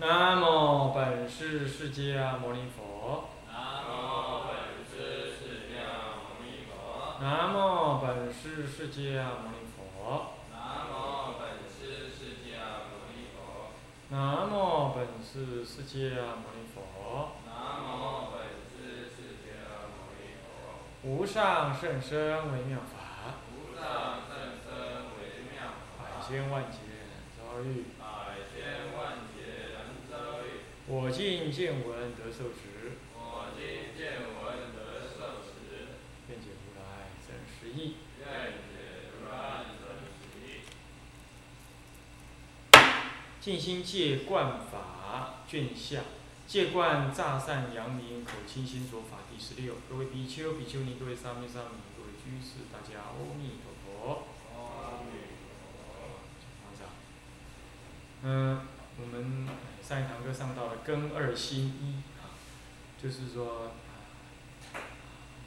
[0.00, 3.30] 南无本师释迦牟尼佛。
[3.50, 5.74] 南无本师释迦
[6.14, 7.18] 牟尼佛。
[7.20, 10.38] 南无本师释迦牟尼佛。
[10.52, 13.74] 南无本师释迦牟尼佛。
[14.10, 17.34] 南无本师释迦牟尼佛。
[17.44, 19.50] 南无本师释迦
[19.82, 20.46] 牟尼佛。
[21.02, 23.82] 无上甚深微妙法，无上
[24.28, 24.70] 甚深
[25.18, 25.66] 微妙
[25.98, 26.78] 百法，千万劫
[27.36, 27.97] 遭遇。
[30.90, 37.96] 我今见闻得受持，我今见闻得受持，愿解如来真实义。
[38.18, 38.24] 愿
[38.72, 39.36] 解如来
[39.78, 40.64] 真实义。
[43.38, 46.00] 静心戒观法卷下，
[46.46, 49.74] 戒观诈善扬名口清心说法第十六。
[49.90, 54.24] 各位比丘、比丘尼，各位沙弥、沙弥，各位居士，大家阿弥陀佛。
[54.56, 55.10] 阿弥
[55.44, 56.88] 陀佛。
[58.20, 58.62] 嗯，
[59.00, 59.46] 我们
[59.80, 62.34] 上一堂课上到了根二心一啊，
[63.00, 63.72] 就是说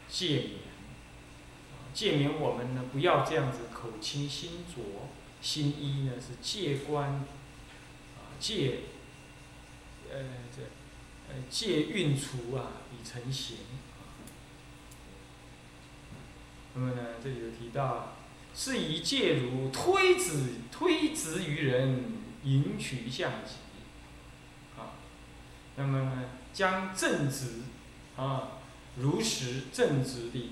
[0.07, 5.09] 戒勉，戒勉我们呢不要这样子口清心浊，
[5.41, 8.79] 心一呢是戒观啊戒，
[10.09, 10.17] 呃
[10.55, 10.61] 这
[11.27, 13.57] 呃戒运除啊以成形。
[16.73, 18.15] 那么呢这里有提到。
[18.53, 23.55] 是以戒如推子推直于人，迎取向己，
[24.77, 24.97] 啊，
[25.75, 27.61] 那么呢，将正直
[28.17, 28.59] 啊，
[28.97, 30.51] 如实正直的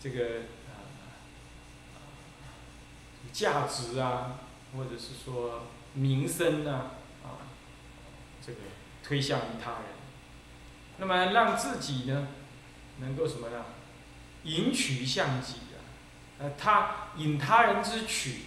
[0.00, 0.84] 这个啊
[3.32, 4.40] 价值啊，
[4.76, 6.92] 或者是说名声啊，
[7.24, 7.48] 啊，
[8.44, 8.58] 这个
[9.02, 9.82] 推向于他人，
[10.98, 12.28] 那么让自己呢，
[13.00, 13.64] 能够什么呢？
[14.44, 15.80] 迎取向己啊，
[16.38, 18.42] 呃，他引他人之取，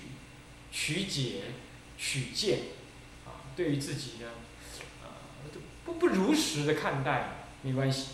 [0.72, 1.44] 取解，
[2.00, 2.60] 取见，
[3.26, 4.30] 啊，对于自己呢，
[5.04, 5.20] 啊，
[5.86, 8.12] 不不如实的看待，没关系，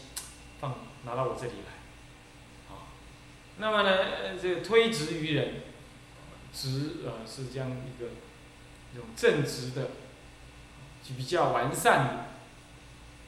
[0.59, 2.89] 放拿到我这里来，啊，
[3.57, 5.61] 那么呢，这个推直于人，
[6.51, 8.09] 直呃是这样一个
[8.93, 9.91] 一种正直的，
[11.03, 12.29] 就比较完善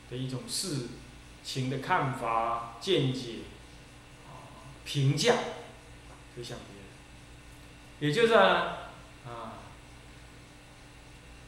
[0.09, 0.87] 的一种事
[1.43, 3.41] 情的看法、见解、
[4.83, 5.35] 评价。
[6.35, 6.55] 推向
[7.99, 8.33] 别人，也就是，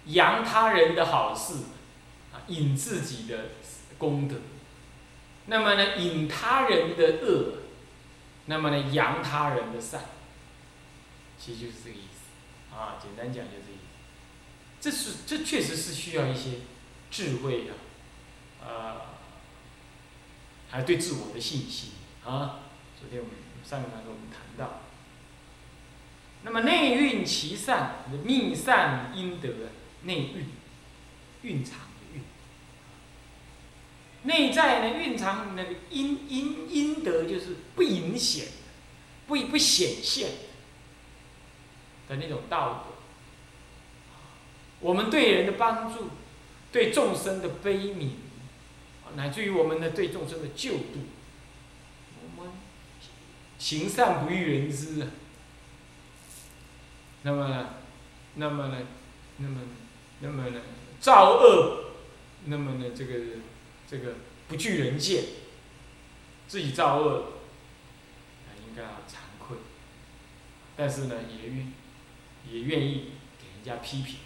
[0.09, 1.53] 扬他人的好事，
[2.33, 3.49] 啊，引自己的
[3.97, 4.35] 功德，
[5.47, 7.59] 那么呢，引他人的恶，
[8.45, 10.01] 那么呢，扬他人的善，
[11.39, 13.85] 其实就是这个意思，啊，简单讲就这个意思。
[14.81, 16.59] 这是这确实是需要一些
[17.11, 17.73] 智慧的，
[18.65, 19.01] 呃，
[20.69, 21.91] 还对自我的信心
[22.25, 22.61] 啊。
[22.99, 23.33] 昨天我们
[23.63, 24.81] 上个堂课我们谈到，
[26.43, 29.49] 那么内蕴其善，命善因德，
[30.03, 30.45] 内蕴，
[31.41, 32.21] 蕴藏的蕴，
[34.23, 38.47] 内在呢蕴藏那个阴阴阴德，就是不明显，
[39.27, 40.29] 不不显现
[42.07, 42.95] 的那种道德。
[44.79, 46.09] 我们对人的帮助，
[46.71, 48.11] 对众生的悲悯，
[49.15, 50.99] 乃至于我们的对众生的救度，
[52.21, 52.53] 我们
[53.57, 55.07] 行善不欲人知啊。
[57.23, 57.69] 那么呢，
[58.35, 58.77] 那么呢，
[59.39, 59.59] 那么，
[60.21, 60.61] 那么呢，
[60.99, 61.85] 造恶，
[62.45, 63.13] 那么呢，这个
[63.89, 64.15] 这个
[64.47, 65.23] 不惧人见，
[66.47, 67.33] 自己造恶，
[68.67, 69.57] 应该要惭愧，
[70.75, 71.73] 但是呢，也愿
[72.51, 74.17] 也愿意给人家批评。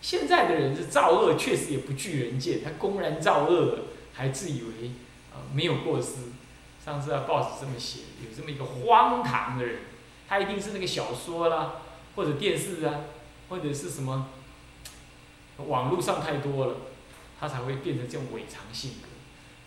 [0.00, 4.90] 现在的人是造恶，确实也不惧人见，他公然造恶，还自以为
[5.32, 6.32] 啊、没有过失。
[6.84, 9.82] 上次啊，报纸这么写，有这么一个荒唐的人，
[10.28, 11.74] 他一定是那个小说啦，
[12.16, 13.02] 或者电视啊，
[13.48, 14.28] 或者是什么
[15.58, 16.74] 网络上太多了，
[17.38, 19.08] 他才会变成这种伪常性格。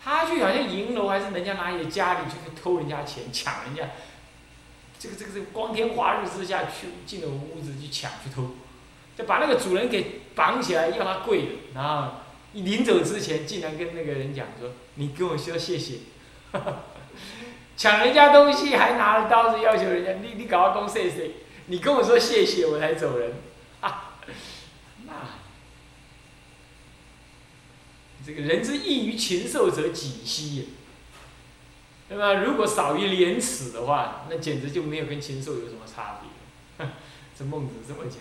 [0.02, 3.90] 他去好像银楼，还是人家哪里的家里去偷人家钱，抢人家，
[4.98, 8.50] 这个这个这个光天化日之下去进了屋子去抢去偷。
[9.16, 12.16] 就把那个主人给绑起来，要他跪，然后
[12.52, 16.00] 临走之前，竟然跟那个人讲说：“你跟我说谢谢。”
[17.76, 21.30] 抢人家东西还拿着刀子要求人家，你你搞我讲谢谢，
[21.66, 23.34] 你跟我说谢谢我才走人，
[23.80, 24.18] 啊，
[25.06, 25.12] 那
[28.26, 30.70] 这个人之异于禽兽者几希？
[32.08, 32.34] 对吧？
[32.34, 36.86] 如果少于廉耻的话，那简直就没有跟禽兽有什么差别。
[37.38, 38.18] 这孟子这么讲。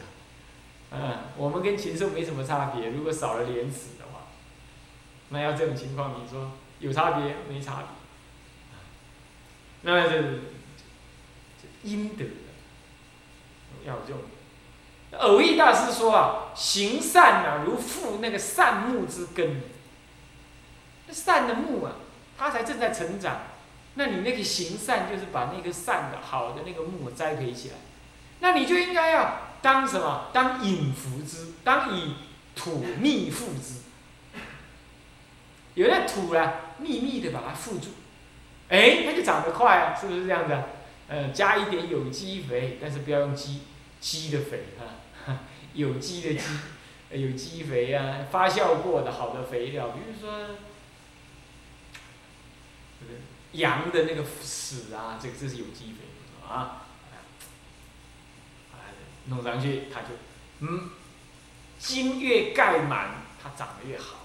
[0.92, 2.90] 嗯，我们跟禽兽没什么差别。
[2.90, 4.28] 如果少了廉耻的话，
[5.30, 7.88] 那要这种情况，你说有差别没差别？
[9.82, 12.26] 那这这阴德
[13.86, 14.22] 要有这种，
[15.20, 19.62] 偶益大师说啊，行善啊，如覆那个善木之根。
[21.08, 21.94] 那善的木啊，
[22.38, 23.42] 它才正在成长。
[23.96, 27.76] 那你那个行善，就是把那个善的好的那个木栽培起来。
[28.40, 30.30] 那你就应该要当什么？
[30.34, 32.16] 当引福之，当以
[32.56, 33.82] 土密覆之。
[35.76, 37.90] 有那土啊，密密的把它覆住，
[38.70, 40.58] 哎，它就长得快啊，是不是这样子？
[41.08, 43.62] 呃，加一点有机肥，但是不要用鸡
[44.00, 44.64] 鸡的肥
[45.26, 45.40] 哈，
[45.74, 46.46] 有机的鸡，
[47.12, 50.56] 有机肥啊，发酵过的好的肥料，比如说
[53.54, 56.84] 羊的那个屎啊，这个这是有机肥啊，
[59.28, 60.08] 弄上去它就
[60.60, 60.90] 嗯，
[61.80, 64.20] 茎越盖满，它长得越好。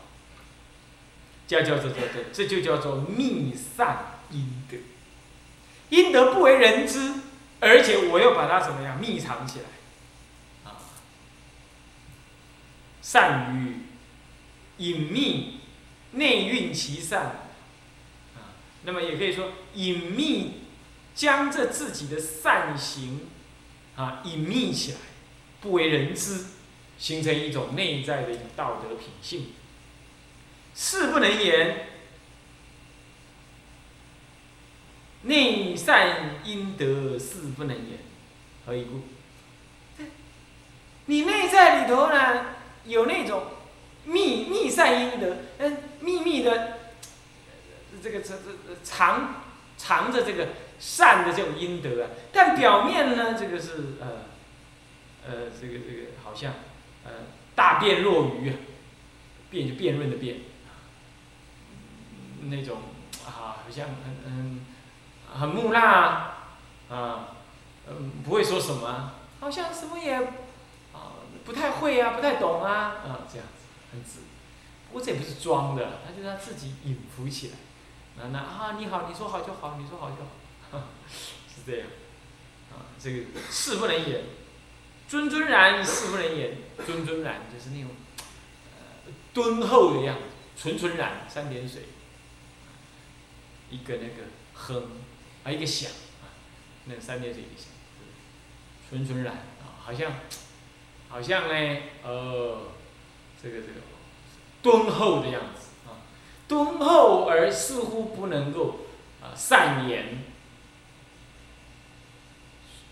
[1.47, 4.77] 叫叫做叫做，这就叫做密散阴德。
[5.89, 7.15] 阴德不为人知，
[7.59, 10.79] 而且我又把它怎么样密藏起来，啊，
[13.03, 13.79] 善于
[14.79, 15.61] 隐秘
[16.13, 17.50] 内蕴其善，
[18.83, 20.63] 那么也可以说隐秘
[21.15, 23.29] 将这自己的善行
[23.97, 24.99] 啊隐秘起来，
[25.61, 26.45] 不为人知，
[26.99, 29.53] 形成一种内在的一种道德品性。
[30.75, 31.89] 事不能言，
[35.23, 37.99] 内善应得，事不能言，
[38.65, 39.03] 何以故？
[41.07, 42.47] 你内在里头呢，
[42.85, 43.43] 有那种
[44.05, 46.79] 秘秘善应得，嗯，秘密的
[48.03, 49.35] 这个这这藏
[49.77, 50.49] 藏着这个
[50.79, 54.27] 善的这种阴德啊，但表面呢，这个是呃
[55.27, 56.55] 呃这个这个好像
[57.05, 57.11] 呃
[57.55, 58.57] 大辩若愚啊，
[59.51, 60.39] 辩就辩论的辩。
[62.43, 62.79] 那种
[63.27, 64.61] 啊，好像很很
[65.39, 66.47] 很木讷啊，
[66.89, 67.29] 啊
[67.87, 74.21] 嗯，不会说什么，好像什么也啊不太会啊，不太懂啊，啊这样子很直。
[74.89, 77.55] 不过这也不是装的，他就是他自己隐伏起来。
[78.17, 80.17] 那那啊，你好，你说好就好，你说好就
[80.71, 80.85] 好，
[81.49, 81.89] 是这样。
[82.73, 84.25] 啊，这个事不能言，
[85.09, 87.91] 谆谆然事不能言，谆谆然就是那种
[88.79, 90.23] 呃敦厚的样子，
[90.57, 91.83] 纯纯然三点水。
[93.71, 94.91] 一个那个哼，
[95.45, 95.91] 啊一个响，
[96.23, 96.27] 啊，
[96.87, 97.69] 那三点水一个响，
[98.89, 100.13] 纯纯然啊，好像，
[101.09, 102.73] 好像呢，呃，
[103.43, 103.81] 这个这个
[104.63, 105.70] 敦厚的样子，
[106.51, 108.81] 敦厚而似乎不能够
[109.23, 110.25] 啊善言，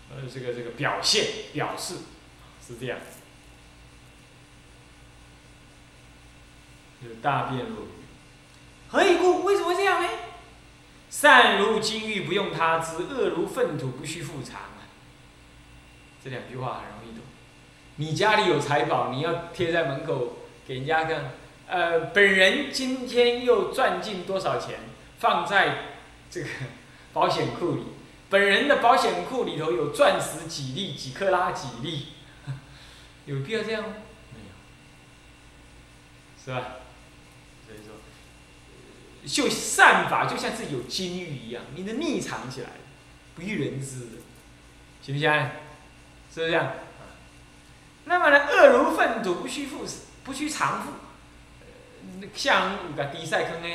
[0.09, 1.95] 呃这个这个表现表示
[2.65, 2.97] 是这样，
[7.01, 7.75] 有大辩论，
[8.87, 9.43] 何以故？
[9.43, 10.07] 为什么这样呢？
[11.09, 14.87] 善如金玉不用他知，恶如粪土不须复藏啊。
[16.23, 17.25] 这两句话很容易懂。
[17.97, 21.33] 你家里有财宝，你要贴在门口给人家看。
[21.69, 24.79] 呃，本人今天又赚进多少钱，
[25.19, 25.93] 放在
[26.27, 26.49] 这个
[27.13, 27.83] 保险库里。
[28.27, 32.07] 本人的保险库里头有钻石几粒，几克拉几粒，
[33.25, 33.89] 有必要这样吗？
[34.33, 34.49] 没有，
[36.43, 36.77] 是吧？
[37.67, 37.93] 所以说
[39.27, 42.69] 就善法就像是有金玉一样，你的秘藏起来，
[43.35, 44.07] 不欲人知，
[45.03, 45.31] 行不行？
[46.33, 46.73] 是不是这样？
[48.05, 49.85] 那么呢，恶如粪土，不须复，
[50.23, 50.93] 不须偿复。
[52.33, 53.67] 像有个低赛坑呢，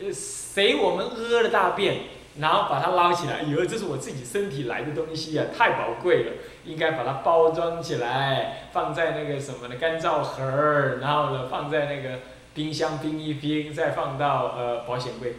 [0.00, 1.98] 呃，谁我们屙了大便，
[2.38, 6.32] 然后把它捞起来，以为这是我自己身体来的东西啊，太宝贵了，
[6.64, 12.18] 应该把它包装起来，放在那个什么的干燥盒儿，然后呢，放在那个。
[12.52, 15.36] 冰箱冰一冰，再放到呃保险柜，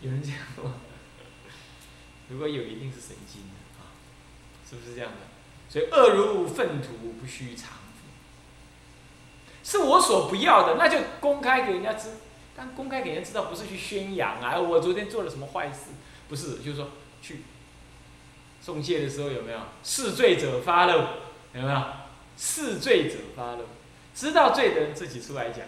[0.00, 0.72] 有人这样吗？
[2.30, 3.92] 如果有，一定是神经的啊，
[4.68, 5.18] 是不是这样的？
[5.68, 7.72] 所以恶如粪土，不须藏。
[9.66, 12.10] 是我所不要的，那就公开给人家知。
[12.56, 14.56] 但公开给人家知道，不是去宣扬啊！
[14.56, 15.90] 我昨天做了什么坏事？
[16.28, 17.42] 不是，就是说去
[18.62, 19.58] 送戒的时候有没有？
[19.82, 20.98] 是罪者发漏，
[21.52, 21.82] 有没有？
[22.36, 23.64] 是罪者发漏，
[24.14, 25.64] 知道罪的人自己出来讲。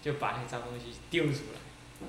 [0.00, 2.06] 就把那脏东西丢出来，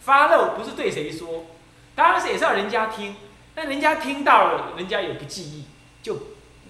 [0.00, 1.46] 发漏不是对谁说，
[1.94, 3.16] 当然是也是要人家听，
[3.54, 5.64] 那人家听到了，人家也不记忆，
[6.02, 6.18] 就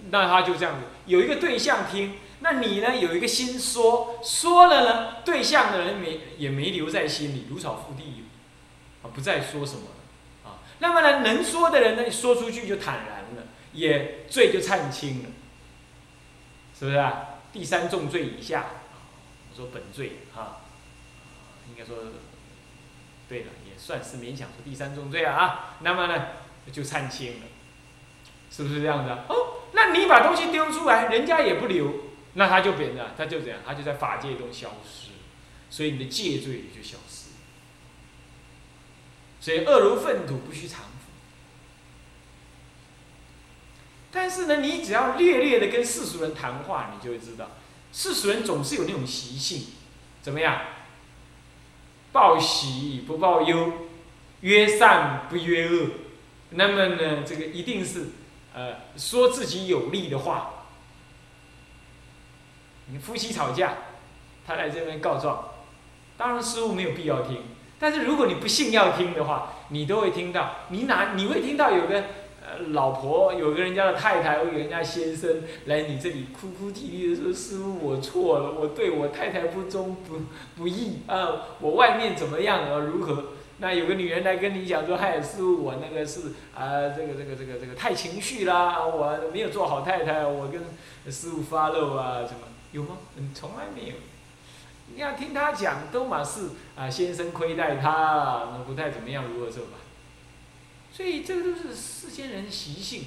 [0.09, 2.13] 那他就这样子，有一个对象听，
[2.43, 8.25] 那你呢有一个心说，说了呢，对象的人没也没留在心里，如草覆地，
[9.01, 9.83] 啊，不再说什么
[10.43, 15.29] 了，啊，那么呢能说的人呢，说出去就坦然了，也罪就忏清了，
[16.77, 17.39] 是不是啊？
[17.53, 18.65] 第三重罪以下。
[19.49, 20.65] 我说本罪啊，
[21.69, 21.95] 应该说，
[23.29, 25.75] 对了，也算是勉强说第三重罪啊。
[25.79, 26.27] 那么呢，
[26.71, 27.45] 就忏清了，
[28.51, 29.25] 是不是这样子啊？
[29.29, 31.93] 哦，那你把东西丢出来，人家也不留，
[32.35, 33.59] 那他就变了，他就怎样？
[33.63, 35.11] 他就在法界中消失，
[35.69, 37.29] 所以你的戒罪也就消失。
[39.39, 40.89] 所以恶如粪土，不须常服。
[44.11, 47.51] 但是呢，你只要略略的跟世俗人谈话，你就会知道，
[47.91, 49.67] 世俗人总是有那种习性，
[50.21, 50.59] 怎么样？
[52.11, 53.89] 报喜不报忧，
[54.41, 55.89] 约善不约恶。
[56.51, 58.07] 那么呢，这个一定是，
[58.55, 60.61] 呃，说自己有利的话。
[62.93, 63.73] 你夫妻吵架，
[64.45, 65.49] 他来这边告状，
[66.15, 67.41] 当然师傅没有必要听。
[67.79, 70.57] 但是如果你不信要听的话，你都会听到。
[70.69, 72.03] 你哪你会听到有个
[72.39, 80.21] 呃老婆，有个人家的太太，或有人家先生来你这里哭哭啼啼的说：“师傅，我错了，我对我太太不忠不
[80.55, 82.77] 不义啊，我外面怎么样啊？
[82.77, 86.21] 如何？”那有个女人来跟你讲说：“嗨，师傅，我那个是
[86.55, 90.61] 啊，这个这个这个这个太情绪啦，我没有做好太太，我跟
[91.11, 92.97] 师傅发漏啊，什么有吗？
[93.15, 93.95] 嗯，从来没有。”
[94.93, 99.77] 你要听他讲，都嘛是啊，先生亏待他，那不太怎么样，如何做吧？
[100.91, 103.05] 所以这个都是世间人习性，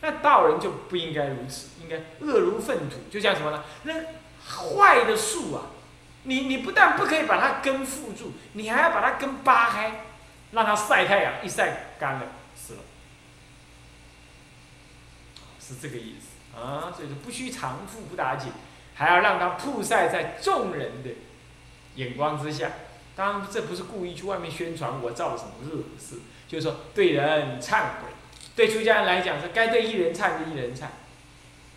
[0.00, 3.62] 那道人就不应该如此，应该恶如粪土，就像什么呢？
[3.84, 3.94] 那
[4.44, 5.70] 坏的树啊，
[6.24, 10.04] 你你不但不可以把它根缚住，你还要把它根扒开，
[10.50, 12.26] 让它晒太阳，一晒干了，
[12.56, 12.80] 死了，
[15.60, 16.92] 是这个意思啊。
[16.94, 18.50] 所以说不需常覆不打紧。
[18.94, 21.10] 还要让它曝晒在众人的
[21.96, 22.70] 眼光之下，
[23.14, 28.08] 当然这不是故意去外面宣传我造了什么恶事，就是说对人忏悔，
[28.54, 30.86] 对出家人来讲是该对一人忏就一人忏，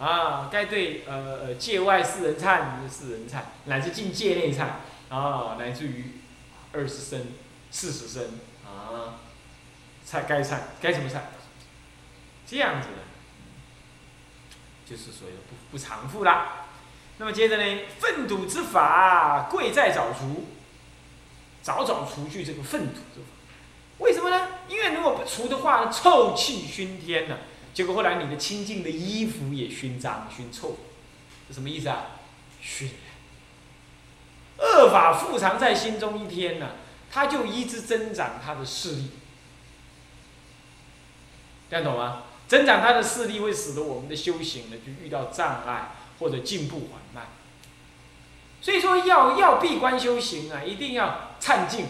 [0.04, 4.66] 啊，该对呃呃界外四人忏就四人忏，乃至进界内忏，
[5.10, 6.12] 啊，乃至于
[6.72, 7.28] 二十声、
[7.72, 8.40] 四十声。
[8.66, 9.22] 啊，
[10.06, 11.20] 忏该忏该怎么忏，
[12.46, 13.04] 这样子的，
[14.86, 16.65] 就是所谓的不不偿付啦。
[17.18, 20.48] 那么接着呢，粪土之法贵在早除，
[21.62, 23.28] 早早除去这个粪土之法。
[24.00, 24.50] 为什么呢？
[24.68, 27.38] 因为如果不除的话，臭气熏天呢，
[27.74, 30.76] 结果后来你的清净的衣服也熏脏熏臭，
[31.48, 32.08] 这什么意思啊？
[32.62, 32.90] 熏。
[34.58, 36.72] 恶法复藏在心中一天呢，
[37.10, 39.12] 他就一直增长他的势力，
[41.70, 42.24] 这样懂吗？
[42.50, 45.92] 增长他的势力会使得我们的修行呢，就遇到障碍。
[46.18, 47.02] 或者进步缓，
[48.66, 51.86] 所以说要要闭关修行啊，一定要忏净，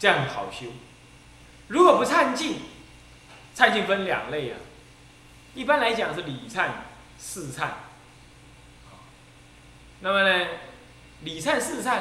[0.00, 0.66] 这样好修。
[1.68, 2.56] 如果不忏净，
[3.54, 4.58] 忏净分两类啊，
[5.54, 6.70] 一般来讲是礼忏、
[7.20, 7.68] 事忏。
[10.00, 10.48] 那么呢，
[11.20, 12.00] 礼忏、事忏，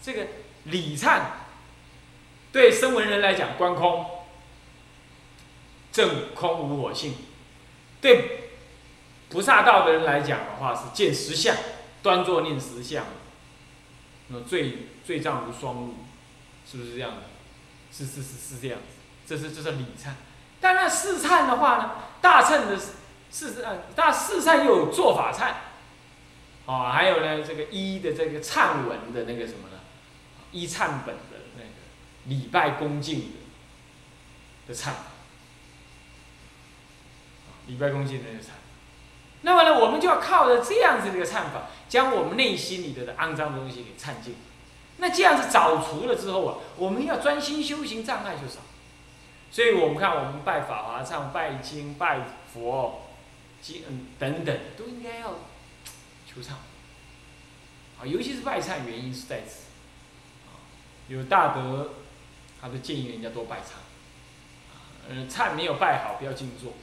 [0.00, 0.28] 这个
[0.62, 1.22] 礼忏
[2.52, 4.06] 对声闻人来讲，观空，
[5.90, 7.16] 正空无我性，
[8.00, 8.39] 对。
[9.30, 11.56] 菩萨道的人来讲的话，是见实相，
[12.02, 13.04] 端坐念实相，
[14.28, 15.94] 那罪罪障如双目，
[16.70, 17.22] 是不是这样的？
[17.92, 18.96] 是是是是这样子，
[19.26, 20.10] 这是这是礼忏。
[20.60, 22.78] 但那四忏的话呢，大忏的
[23.30, 25.52] 四呃大四忏又有做法忏，
[26.66, 29.80] 哦，还有呢这个一的这个忏文的那个什么呢？
[30.52, 31.70] 一忏本的那个
[32.26, 34.90] 礼拜恭敬的的忏，
[37.66, 38.48] 礼拜恭敬的那个忏。
[39.42, 44.34] 那么呢，我们就要靠着这样子的一个忏法，将我们内心里的肮脏东西给忏净。
[44.98, 48.60] 那这样子早除了之后啊，我们要专心修行，障碍就少。
[49.50, 52.20] 所以我们看，我们拜法华忏、拜经、拜
[52.52, 53.08] 佛、
[53.62, 55.36] 经嗯等等，都应该要
[56.26, 56.50] 求忏。
[57.98, 59.70] 啊，尤其是拜忏，原因是在此。
[61.08, 61.90] 有大德，
[62.60, 63.80] 他都建议人家多拜忏。
[65.08, 66.74] 嗯，忏没有拜好，不要静坐，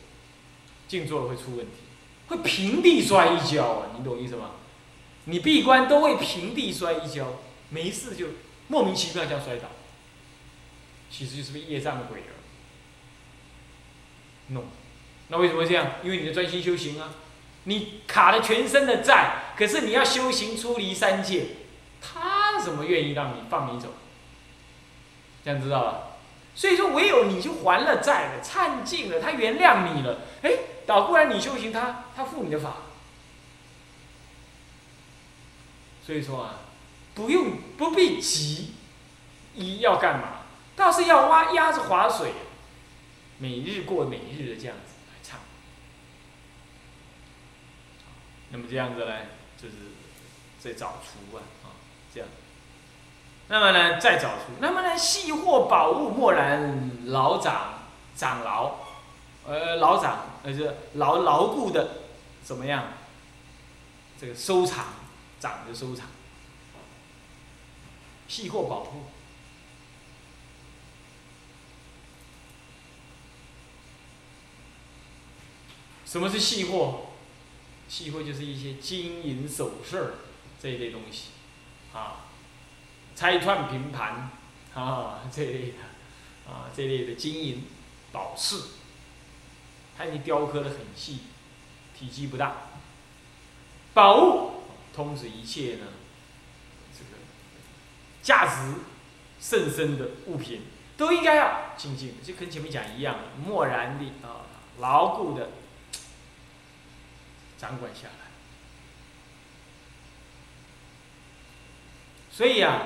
[0.88, 1.87] 静坐了会出问题。
[2.28, 3.88] 会平地摔一跤啊！
[3.98, 4.52] 你懂意思吗？
[5.26, 8.28] 你闭关都会平地摔一跤，没事就
[8.68, 9.68] 莫名其妙这样摔倒，
[11.10, 12.32] 其实就是被业障的鬼儿
[14.50, 14.66] 弄。
[15.30, 15.94] 那为什么这样？
[16.04, 17.10] 因为你的专心修行啊，
[17.66, 21.48] 你卡了全身的债，可是你要修行出离三界，
[22.02, 23.90] 他怎么愿意让你放你走？
[25.44, 26.07] 这样知道吧？
[26.58, 30.52] 所以说，唯有你就还了债了，忏尽了，他原谅你了，哎。
[30.88, 32.78] 倒过来，你修行他，他负你的法，
[36.02, 36.62] 所以说啊，
[37.14, 38.74] 不用不必急，
[39.54, 40.44] 一要干嘛？
[40.78, 42.32] 倒是要挖压着划水，
[43.38, 45.42] 每日过每日的这样子来唱。
[48.52, 49.14] 那么这样子呢，
[49.62, 49.76] 就是
[50.58, 51.76] 在找出啊，啊，
[52.14, 52.30] 这样。
[53.50, 57.84] 那么呢，再找出，那么呢，细货宝物，莫然老长
[58.16, 58.88] 长老。
[59.46, 62.02] 呃，老长，呃，就牢牢固的
[62.44, 62.92] 怎么样？
[64.20, 64.88] 这个收藏，
[65.40, 66.08] 长的收藏，
[68.28, 69.04] 细货宝物。
[76.06, 77.06] 什么是细货？
[77.88, 80.16] 细货就是一些金银首饰
[80.62, 81.28] 这一类东西，
[81.94, 82.26] 啊，
[83.18, 84.30] 拆串平盘，
[84.76, 87.64] 啊，这一类的，啊，这类的金银
[88.12, 88.62] 宝饰，
[89.98, 91.22] 它已经雕刻的很细，
[91.98, 92.56] 体积不大。
[93.96, 94.62] 宝物
[94.94, 95.88] 通指一切呢，
[96.94, 97.20] 这个
[98.22, 98.76] 价值
[99.42, 100.62] 甚深的物品，
[100.96, 104.46] 都应该要静静，就跟前面讲一样，默然的啊，
[104.78, 105.50] 牢固的。
[107.60, 108.30] 掌管下来，
[112.30, 112.84] 所以啊，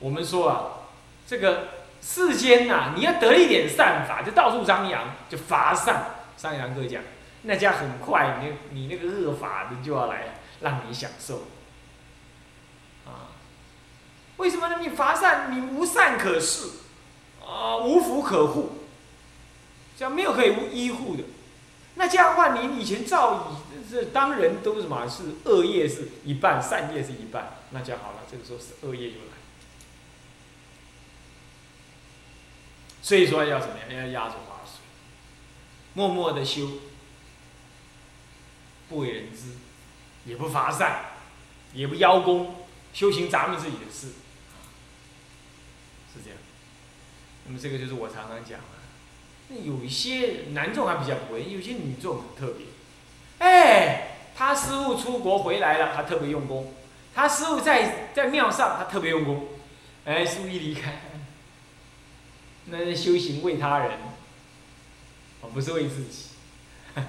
[0.00, 0.88] 我们说啊，
[1.26, 1.68] 这个
[2.02, 6.16] 世间呐，你要得一点善法，就到处张扬，就法善。
[6.36, 7.02] 上一堂课讲，
[7.42, 11.42] 那家很快，你你那个恶法的就要来让你享受。
[13.06, 13.36] 啊，
[14.38, 14.78] 为什么呢？
[14.80, 16.70] 你法善，你无善可施，
[17.46, 18.70] 啊，无福可护，
[19.98, 21.24] 这样没有可以依护的。
[21.96, 23.70] 那这样的话，你以前造以。
[23.90, 25.04] 这当人都什么？
[25.08, 27.58] 是恶业是一半，善业是一半。
[27.70, 29.39] 那就好了，这个时候是恶业又来。
[33.02, 34.02] 所以说要怎么样？
[34.02, 34.80] 要压着花水，
[35.94, 36.68] 默默的修，
[38.88, 39.56] 不为人知，
[40.24, 41.06] 也不发善，
[41.72, 44.08] 也不邀功，修行咱们自己的事，
[46.12, 46.38] 是这样。
[47.46, 48.66] 那么这个就是我常常讲的。
[49.48, 52.66] 那有一些男众还比较不会，有些女众很特别。
[53.38, 56.74] 哎，他师傅出国回来了，他特别用功；
[57.14, 59.48] 他师傅在在庙上，他特别用功。
[60.04, 61.00] 哎，师傅一离开，
[62.66, 63.98] 那是修行为他人，
[65.40, 66.26] 哦，不是为自己。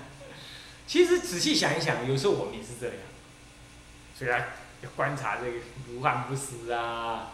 [0.88, 2.96] 其实仔细想一想，有时候我们也是这样。
[4.18, 5.58] 所以要观察这个
[5.90, 7.34] 如幻不实啊，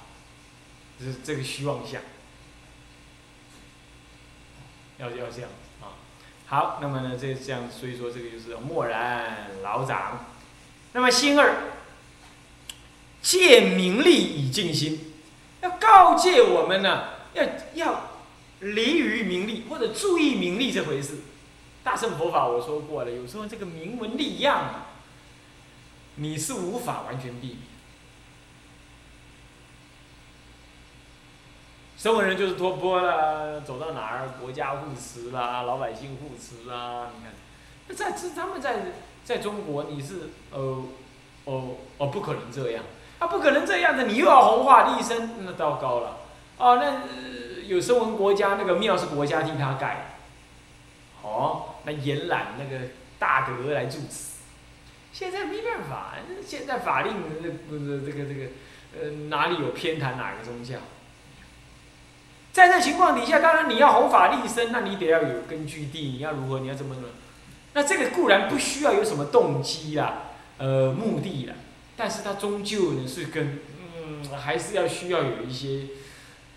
[1.00, 2.02] 就是这个虚妄相，
[4.98, 5.50] 要要这样
[5.82, 6.00] 啊。
[6.46, 10.28] 好，那么呢，这这样，所以说这个就是默然老长。
[10.94, 11.64] 那么心二，
[13.22, 15.14] 借名利以静心，
[15.62, 18.07] 要告诫我们呢，要要
[18.60, 21.20] 离于名利或者注意名利这回事。
[21.84, 24.84] 大乘佛法我说过了，有时候这个名闻利养，
[26.16, 27.60] 你是无法完全避免。
[31.98, 37.34] 生活人就是托钵啦，走到哪儿国家护持啦，老百姓护持啦，你看，
[37.88, 38.92] 那在这他们在
[39.24, 40.84] 在中国你是呃
[41.46, 42.84] 哦哦不可能这样，
[43.18, 46.18] 啊不可能这样的，你又要弘化立身，那糟糕了，
[46.58, 47.02] 哦那
[47.68, 52.86] 有声闻国家那个庙是国家替他盖的，哦那延揽那个
[53.20, 54.38] 大德来住持，
[55.14, 58.46] 现在没办法，现在法令这不是这个这个
[59.00, 60.76] 呃哪里有偏袒哪个宗教？
[62.52, 67.10] 在这情况底下，当然你要弘法立身，那你得要有根据地，你要如何，你要怎么怎么。
[67.74, 71.54] 那这个固然不需要有什么动机啦，呃，目的啦，
[71.96, 73.60] 但是它终究呢是跟，
[73.96, 75.86] 嗯，还是要需要有一些，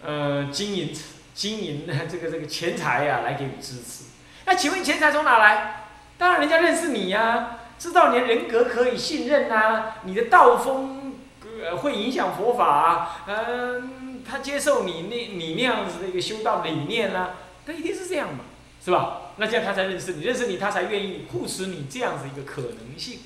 [0.04, 0.92] 呃，经营、
[1.34, 4.04] 经营的这个这个钱财呀来给你支持。
[4.46, 5.86] 那请问钱财从哪来？
[6.18, 11.14] 当然人家认识你呀，知道你的人格可以信任呐，你的道风
[11.62, 14.00] 呃会影响佛法，嗯。
[14.22, 17.36] 他接受你那，你那样子的一个修道理念啦，
[17.66, 18.44] 他一定是这样嘛，
[18.84, 19.32] 是吧？
[19.38, 23.20] 那这样他才认识你，认识你，他才愿意护持你这样子一个可能性，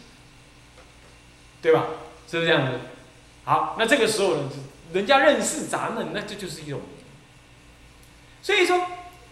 [1.60, 1.86] 对吧？
[2.30, 2.78] 是不是这样子？
[3.44, 4.48] 好，那这个时候呢，
[4.94, 6.80] 人家认识咱们，那这就是一种。
[8.40, 8.86] 所以说，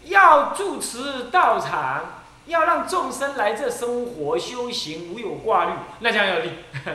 [0.05, 6.51] 要住持道场，要让众生来这生活修行，无有挂虑，那将要利。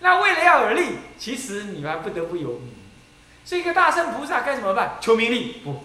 [0.00, 2.60] 那为了要有利，其实你还不得不有。
[3.44, 4.98] 这个大圣菩萨该怎么办？
[5.00, 5.84] 求名利不？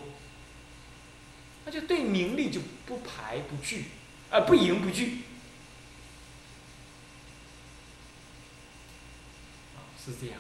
[1.66, 3.86] 那就对名利就不排不拒，
[4.32, 5.20] 呃，不迎不拒。
[10.04, 10.38] 是这样。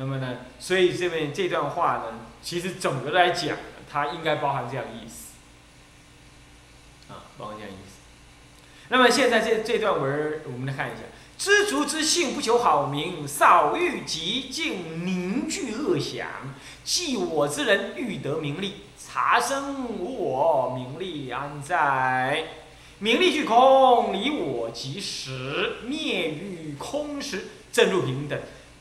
[0.00, 0.38] 那么呢？
[0.60, 3.56] 所以这边这段话呢，其实总的来讲，
[3.90, 5.34] 它应该包含这样意思。
[7.12, 7.96] 啊，包含这样意思。
[8.90, 11.02] 那么现在这这段文我们来看一下。
[11.36, 16.26] 知足之性不求好名，少欲极静凝聚恶想。
[16.84, 22.44] 既我之人欲得名利，察生无我，名利安在？
[22.98, 28.36] 名利俱空，离我即实，灭于空时，正入平等。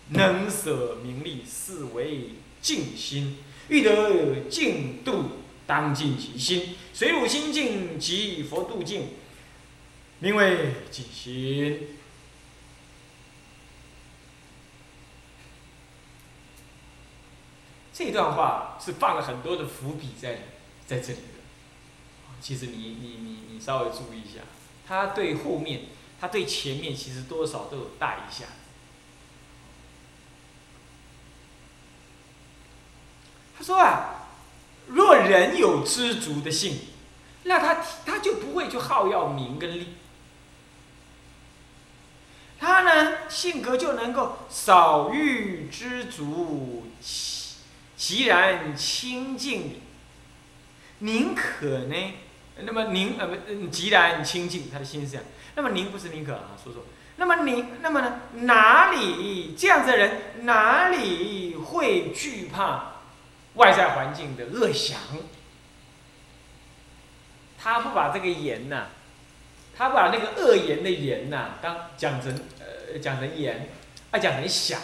[0.09, 3.37] 能舍名利，是为静心。
[3.69, 5.25] 欲得净度
[5.65, 9.09] 当尽其心，水乳心净即佛度净，
[10.19, 11.89] 名为净心。
[17.93, 20.43] 这段话是放了很多的伏笔在
[20.85, 21.39] 在这里的。
[22.39, 24.41] 其实你你你你稍微注意一下，
[24.87, 25.81] 他对后面，
[26.21, 28.45] 他对前面其实多少都有带一下。
[33.57, 34.27] 他说啊，
[34.87, 36.79] 若人有知足的性，
[37.43, 39.95] 那他他就不会去好要名跟利，
[42.59, 47.55] 他呢性格就能够少欲知足，其
[47.97, 49.81] 其然清净，
[50.99, 52.13] 宁可呢？
[52.59, 55.23] 那么宁呃不，既然清净，他的心是这样。
[55.55, 56.85] 那么宁不是宁可啊，说说。
[57.19, 58.19] 那么宁，那么呢？
[58.33, 62.96] 哪里这样子的人，哪里会惧怕
[63.57, 64.97] 外在环境的恶想？
[67.59, 68.85] 他不把这个言呐，
[69.75, 73.69] 他把那个恶言的言呐，当讲成呃讲成言，
[74.11, 74.79] 啊讲成想，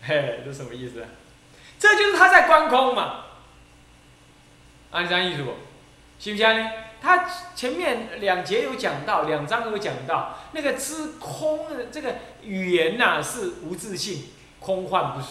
[0.00, 1.04] 嘿，这什么意思？
[1.78, 3.24] 这就是他在观空嘛。
[4.92, 5.54] 按这样意思不？
[6.18, 6.70] 行不行呢？
[7.02, 14.28] 他前面两节有讲到，两章有讲到，那个知空的这个语言呐是无自性，
[14.60, 15.26] 空幻不实。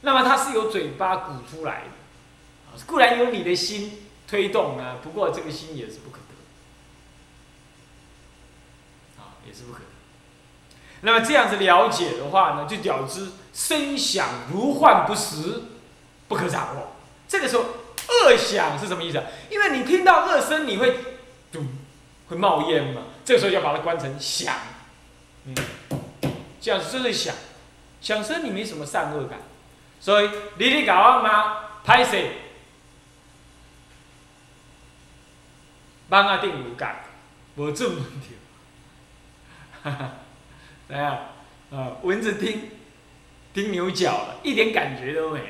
[0.00, 6.18] 那么它是由嘴巴鼓出来的，固然有你的心推动啊，不过这个心也是不可
[9.16, 9.84] 得，啊，也是不可得。
[11.00, 15.62] 那么这样子了解的话呢，就了知声响如幻不实，
[16.28, 16.92] 不可掌握。
[17.26, 17.64] 这个时候。
[18.10, 19.22] 恶响是什么意思？
[19.50, 20.98] 因为你听到恶声，你会
[21.52, 21.62] 嘟，
[22.26, 23.02] 会冒烟嘛。
[23.22, 24.54] 这个时候要把它关成响，
[25.44, 25.54] 嗯，
[26.58, 27.34] 这样子就是响，
[28.00, 29.40] 响声你没什么善恶感，
[30.00, 31.64] 所以你你搞啊吗？
[31.84, 32.32] 拍谁？
[36.08, 37.04] 帮啊定有感，
[37.54, 38.38] 我这么听，
[39.82, 40.12] 哈哈，
[40.88, 41.20] 来啊，
[41.70, 42.70] 啊，蚊子听，
[43.52, 45.46] 听牛角了，一点感觉都没有。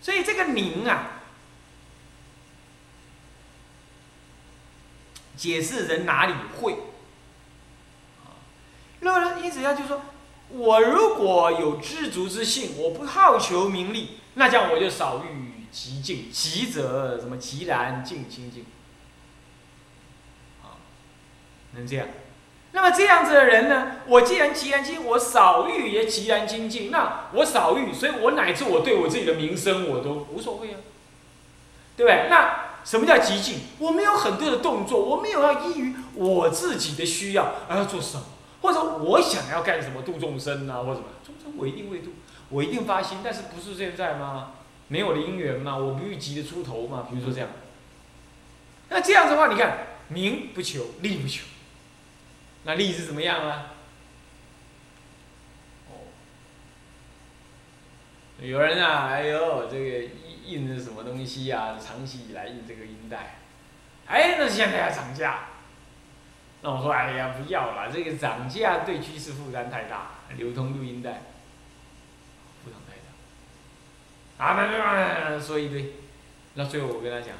[0.00, 1.22] 所以这个宁啊，
[5.36, 6.72] 解释人哪里会
[8.24, 8.38] 啊
[9.00, 10.00] 那么因此他就说，
[10.50, 18.64] 我如果有知足之性，我不好求名利，那这样我就少欲极静，极则什么极然静清净，
[20.62, 20.80] 啊，
[21.72, 22.08] 能这样。
[22.72, 23.92] 那么这样子的人呢？
[24.06, 26.90] 我既然极然精，我少欲也极然精进。
[26.90, 30.78] 那我少欲，所以我乃至我对我自己的名声我都无所谓啊，
[31.96, 32.28] 对不对？
[32.28, 33.60] 那什么叫极静？
[33.78, 38.24] 我没有很多的动作，我没有要依于我自己的需要而要做什么，
[38.60, 42.12] 或者我想要干什么度众生啊，或者什么众生我一定会度，
[42.48, 44.54] 我一定发心，但是不是现在吗？
[44.88, 47.06] 没有了因缘嘛，我不欲急的出头嘛。
[47.10, 47.48] 比如说这样，
[48.88, 51.44] 那这样的话，你看名不求，利不求。
[52.64, 53.74] 那利是怎么样啊？
[55.90, 56.08] 哦，
[58.40, 60.10] 有人啊，哎呦，这个印
[60.46, 61.76] 印的什么东西啊？
[61.78, 63.40] 长期以来印这个音带，
[64.06, 65.48] 哎，那现在要涨价。
[66.60, 71.22] 那我说，哎呀，不要了，这个涨价对居士负担太大，流通录音带
[72.64, 74.44] 负担太大。
[74.44, 75.94] 啊，那那说一堆，
[76.54, 77.36] 那最后我跟他讲，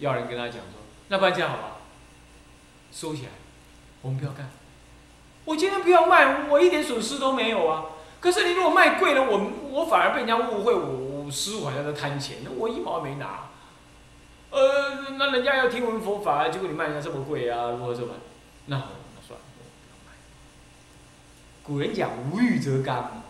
[0.00, 1.76] 要人跟他讲说，那不然这样好吧，
[2.92, 3.30] 收起来。
[4.02, 4.50] 我们不要干，
[5.46, 7.86] 我今天不要卖，我一点损失都没有啊。
[8.20, 13.48] 可是你如果卖贵了，我我反而被人家误会，我师傅好像在贪钱，那我一毛没拿。
[14.56, 18.14] 呃，那人家要听闻佛法，结果你卖人家这么贵啊，如何这么？
[18.64, 20.16] 那好，那算了，不要卖。
[21.62, 23.22] 古人讲无欲则刚，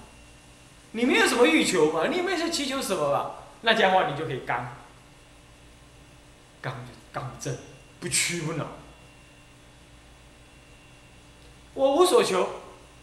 [0.93, 3.39] 你没有什么欲求嘛，你没有祈求什么吧？
[3.62, 4.69] 那这样的话，你就可以刚，
[6.62, 7.57] 刚就刚正，
[7.99, 8.65] 不屈不挠。
[11.75, 12.49] 我无所求，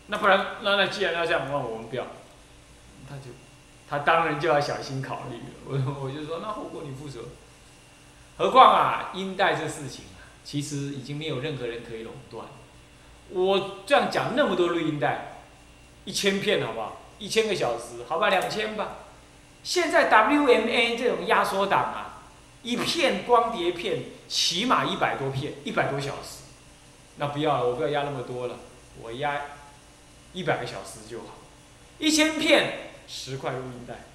[0.07, 2.07] 那不然那那既然要这样，那我们不要，
[3.09, 3.23] 他就
[3.89, 5.43] 他当然就要小心考虑了。
[5.65, 7.19] 我我就说那后果你负责。
[8.37, 12.47] 何况啊，音带这事情啊，其实已经没有任何人可以垄断。
[13.29, 15.43] 我这样讲那么多录音带，
[16.05, 17.01] 一千片好不好？
[17.19, 18.97] 一千个小时，好吧，两千吧。
[19.63, 22.23] 现在 WMA 这种压缩档啊，
[22.63, 26.43] 一片光碟片起码一百多片，一百多小时。
[27.17, 28.57] 那不要了，我不要压那么多了，
[29.01, 29.39] 我压
[30.33, 31.35] 一百个小时就好，
[31.99, 34.05] 一千片十块录音带，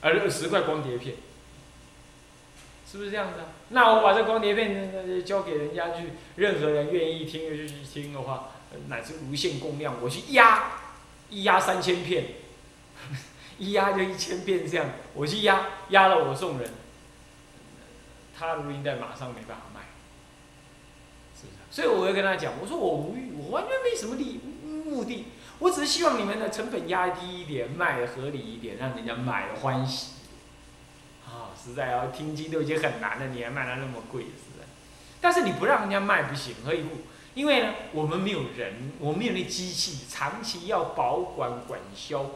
[0.00, 1.14] 而十块光碟片，
[2.96, 3.46] 是不是这样子啊？
[3.68, 8.52] 那我把这光碟片交给人家去，任何人愿意听就去听的话，
[8.88, 10.80] 乃至无限供量，我去压
[11.28, 12.24] 一压三千片，
[13.58, 16.70] 一压就一千片这样，我去压压了我送人，
[18.34, 19.82] 他录音带马上没办法卖，
[21.38, 21.58] 是不是？
[21.70, 25.26] 所以我会跟他讲，我说我无欲，我完全没什么利目的，
[25.58, 30.12] 我只是希望你们的成本压低一点，卖的合理一点，让人家买的欢喜。
[31.66, 34.64] 实在要听经都已经很难了，你还卖它那么贵，实在。
[35.20, 36.98] 但是你不让人家卖不行，何以故？
[37.34, 42.30] 因为呢，我们没有人，我们有那机器，长期要保管管销，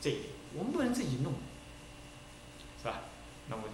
[0.00, 0.24] 这一点
[0.56, 1.34] 我们不能自己弄，
[2.80, 3.00] 是吧？
[3.48, 3.64] 那么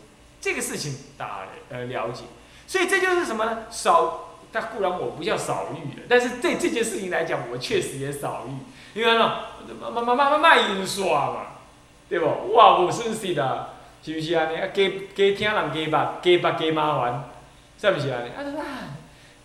[0.41, 2.25] 这个事情大呃了解，
[2.67, 3.67] 所以这就是什么呢？
[3.71, 9.41] 少，但固然我不叫少欲的，但是对这件事情来讲，我确实也少欲，因为呢，
[9.81, 11.47] 卖卖卖卖卖印刷嘛，
[12.09, 12.55] 对不？
[12.55, 13.75] 哇，无损失的。
[14.03, 14.57] 是毋是安尼？
[14.57, 17.31] 啊，加加听人加捌，加捌加麻烦，
[17.81, 18.31] 是毋是安尼？
[18.31, 18.65] 啊，啦，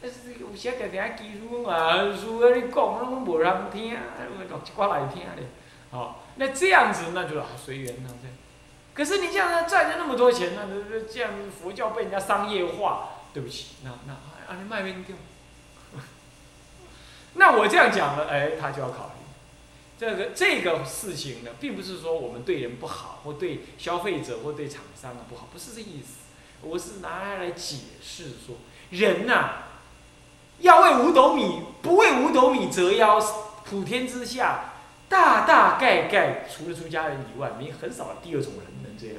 [0.01, 5.45] 但是有时定定技术嘛，术啊，你讲拢无人听，录一寡来听咧。
[5.91, 8.27] 好，那这样子那就随缘了这。
[8.93, 15.15] 可是你这样赚了那么多钱，那那这样佛教被人家商业化，对不起，那那啊你卖不掉。
[17.35, 19.16] 那我这样讲了，哎，他就要考虑。
[19.99, 26.19] 这个这个事情呢，并不是说我们对人不好，或对消费者或对厂商啊不好，不是这意思。
[26.61, 28.57] 我是拿来解释说，
[28.91, 29.63] 人呐，
[30.59, 33.19] 要为五斗米，不为五斗米折腰。
[33.63, 34.73] 普天之下，
[35.09, 39.17] 大大概概除了出家人以外，没很少第二种人能这样。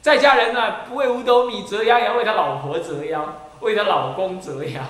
[0.00, 4.82] 在家人呢，不为五斗米折腰，也要为他老婆折腰，为他老公折腰。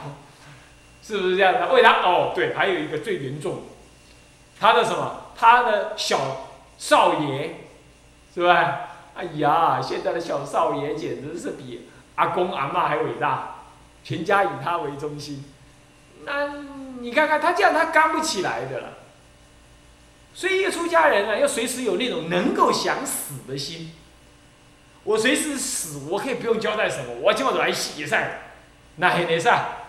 [1.10, 1.72] 是不是这样的？
[1.72, 3.62] 为他哦，对，还有一个最严重，
[4.60, 5.32] 他的什么？
[5.36, 6.46] 他的小
[6.78, 7.56] 少爷，
[8.32, 8.90] 是吧？
[9.16, 13.56] 哎呀，现在的小少爷简直是比阿公阿妈还伟大，
[14.04, 15.44] 全家以他为中心。
[16.24, 16.46] 那
[17.00, 18.88] 你看看他这样，他干不起来的了。
[20.32, 23.92] 所以一个出家人啊，要随时有那种能够想死的心。
[25.02, 28.42] 我随时死，我可以不用交代什么，我今晚就来死噻，
[28.96, 29.79] 那还得噻，赞。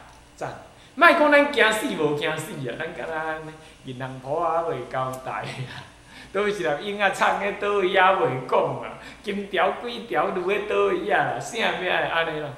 [0.96, 2.76] 莫讲咱惊死无惊死啊！
[2.78, 3.54] 咱敢若
[3.86, 5.72] 银行婆啊未交代啊，
[6.34, 12.50] 倒是人婴仔藏个倒位啊未讲啊，金条几条落个倒位啊，啥物啊安尼咯？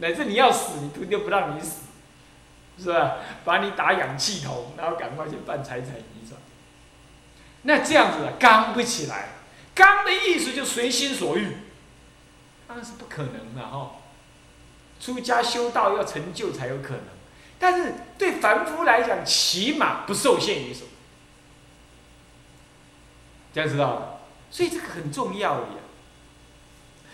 [0.00, 1.86] 乃至你要死，你徒弟不让你死，
[2.78, 3.16] 是吧？
[3.44, 6.40] 把你打氧气筒，然后赶快去办财产遗转。
[7.62, 9.28] 那这样子啊，刚不起来。
[9.74, 11.56] 刚的意思就随心所欲，
[12.66, 13.92] 当然是不可能的哈。
[15.00, 17.02] 出家修道要成就才有可能，
[17.58, 20.88] 但是对凡夫来讲，起码不受限于什么，
[23.52, 24.20] 这样知道了。
[24.50, 25.66] 所以这个很重要呀。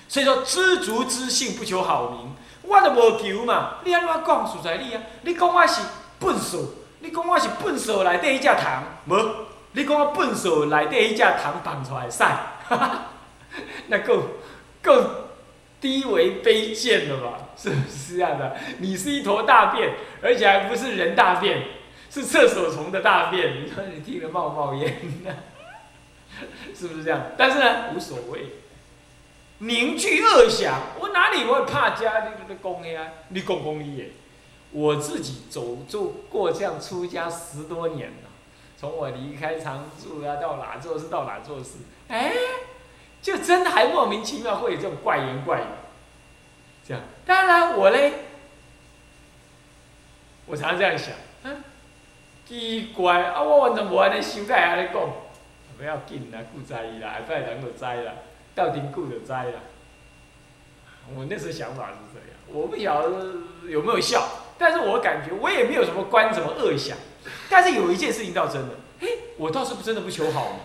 [0.09, 2.33] 所以说，知足知性，不求好名。
[2.63, 4.47] 我都无求嘛，你安怎讲？
[4.47, 5.83] 实在你啊，你讲我是
[6.19, 6.59] 笨手，
[7.01, 9.47] 你讲我是笨手内底一只虫，无？
[9.73, 12.23] 你讲我笨手内底一只虫放出来使，
[13.89, 14.23] 那够
[14.83, 15.24] 够。
[15.85, 17.49] 低为卑贱了吧？
[17.55, 18.57] 是不是这样的？
[18.79, 19.93] 你是一坨大便，
[20.23, 21.63] 而且还不是人大便，
[22.11, 23.63] 是厕所虫的大便。
[23.63, 24.97] 你说你听了冒冒烟，
[26.75, 27.21] 是不是这样？
[27.37, 28.47] 但是呢，无所谓。
[29.59, 33.13] 凝聚恶想，我哪里会怕家里的公呀？
[33.29, 34.13] 你公公义，
[34.71, 38.31] 我自己走做过这样出家十多年了，
[38.79, 41.73] 从我离开常住啊，到哪做事到哪做事，
[42.09, 42.33] 哎。
[43.25, 45.65] 就真的还莫名其妙会有这种怪言怪语，
[46.87, 47.03] 这样。
[47.25, 48.13] 当然我嘞，
[50.45, 51.65] 我常常这样想，嗯，
[52.47, 55.11] 奇怪啊，我完全无安尼想，该安尼讲，
[55.79, 58.13] 不要紧啦，顾在意啦，还快人就知啦，
[58.55, 59.47] 到底顾就知啦。
[61.17, 63.37] 我那时候想法是这样，我不晓得
[63.71, 64.23] 有没有效，
[64.59, 66.95] 但是我感觉我也没有什么关什么恶想，
[67.49, 69.09] 但是有一件事情倒真的，嘿，
[69.39, 70.61] 我倒是真的不求好。